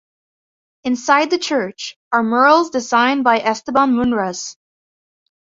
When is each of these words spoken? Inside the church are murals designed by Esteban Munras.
Inside 0.83 1.29
the 1.29 1.37
church 1.37 1.95
are 2.11 2.23
murals 2.23 2.71
designed 2.71 3.23
by 3.23 3.37
Esteban 3.37 3.91
Munras. 3.93 4.57